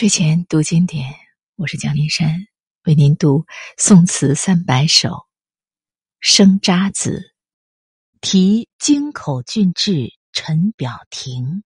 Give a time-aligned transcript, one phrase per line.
[0.00, 1.14] 睡前读经典，
[1.56, 2.46] 我是蒋林山，
[2.86, 3.44] 为您读
[3.76, 5.08] 宋词三百首
[6.20, 7.18] 《生渣子》，
[8.22, 11.62] 题京口郡治陈表亭，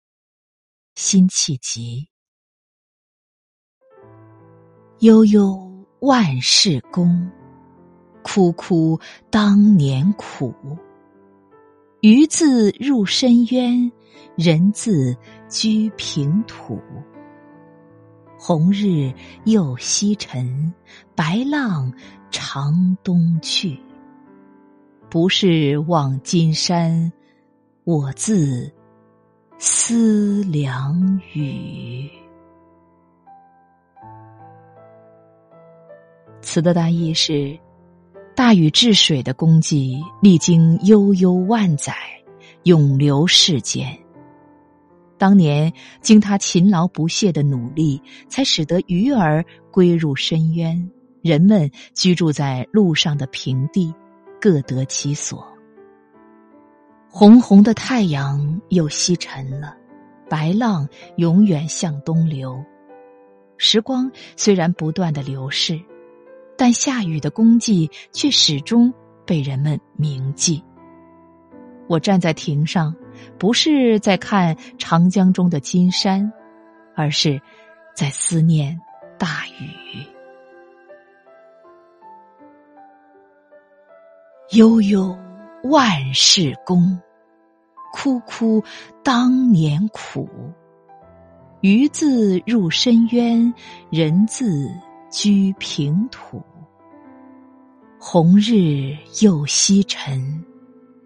[0.96, 2.08] 辛弃疾。
[4.98, 7.30] 悠悠万事功，
[8.24, 10.52] 枯枯当年苦。
[12.00, 13.92] 鱼自入深渊，
[14.36, 15.16] 人自
[15.48, 16.82] 居平土。
[18.38, 19.12] 红日
[19.44, 20.72] 又西沉，
[21.14, 21.92] 白浪
[22.30, 23.78] 长东去。
[25.08, 27.10] 不是望金山，
[27.84, 28.70] 我自
[29.58, 32.10] 思量雨。
[36.40, 37.58] 词的大意是：
[38.34, 41.94] 大禹治水的功绩历经悠悠万载，
[42.64, 43.96] 永留世间。
[45.24, 50.90] 当年经他勤劳不懈的努力，才使得鱼儿归入深渊，
[51.22, 53.94] 人们居住在路上的平地，
[54.38, 55.42] 各得其所。
[57.08, 59.74] 红红的太阳又西沉了，
[60.28, 62.62] 白浪永远向东流。
[63.56, 65.80] 时光虽然不断的流逝，
[66.58, 68.92] 但夏禹的功绩却始终
[69.24, 70.62] 被人们铭记。
[71.88, 72.94] 我站在亭上。
[73.38, 76.30] 不是在看长江中的金山，
[76.96, 77.40] 而是
[77.94, 78.78] 在思念
[79.16, 80.04] 大禹。
[84.50, 85.16] 悠悠
[85.62, 86.98] 万事功，
[87.92, 88.62] 枯枯
[89.02, 90.28] 当年苦。
[91.60, 93.54] 鱼自入深渊，
[93.90, 94.68] 人自
[95.08, 96.42] 居平土。
[97.98, 100.44] 红日又西沉。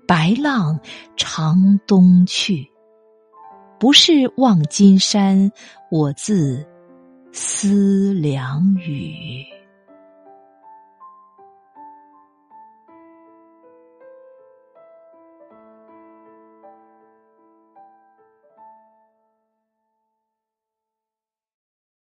[0.09, 0.81] 白浪
[1.19, 2.67] 长东去，
[3.79, 5.53] 不是望金山，
[5.91, 6.67] 我自
[7.31, 9.45] 思量雨。